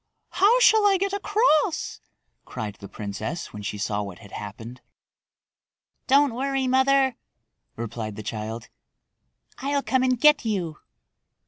"How 0.31 0.59
shall 0.61 0.83
I 0.87 0.97
get 0.97 1.13
across?" 1.13 2.01
cried 2.43 2.73
the 2.79 2.87
princess 2.89 3.53
when 3.53 3.61
she 3.61 3.77
saw 3.77 4.01
what 4.01 4.17
had 4.17 4.31
happened. 4.31 4.81
"Don't 6.07 6.33
worry, 6.33 6.67
mother," 6.67 7.17
replied 7.75 8.15
the 8.15 8.23
child. 8.23 8.69
"I'll 9.59 9.83
come 9.83 10.01
and 10.01 10.19
get 10.19 10.43
you." 10.43 10.79